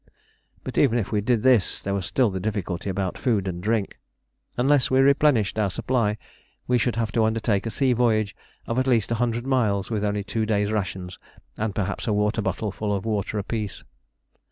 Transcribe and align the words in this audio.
But 0.63 0.79
even 0.79 0.97
if 0.97 1.11
we 1.11 1.21
did 1.21 1.43
this 1.43 1.79
there 1.79 1.93
was 1.93 2.07
still 2.07 2.31
the 2.31 2.39
difficulty 2.39 2.89
about 2.89 3.19
food 3.19 3.47
and 3.47 3.61
drink. 3.61 3.99
Unless 4.57 4.89
we 4.89 4.99
replenished 4.99 5.59
our 5.59 5.69
supply 5.69 6.17
we 6.65 6.79
should 6.79 6.95
have 6.95 7.11
to 7.11 7.23
undertake 7.23 7.67
a 7.67 7.69
sea 7.69 7.93
voyage 7.93 8.35
of 8.65 8.79
at 8.79 8.87
least 8.87 9.11
a 9.11 9.15
hundred 9.21 9.45
miles 9.45 9.91
with 9.91 10.03
only 10.03 10.23
two 10.23 10.47
days' 10.47 10.71
rations 10.71 11.19
and 11.55 11.75
perhaps 11.75 12.07
a 12.07 12.13
water 12.13 12.41
bottle 12.41 12.71
full 12.71 12.95
of 12.95 13.05
water 13.05 13.37
apiece. 13.37 13.83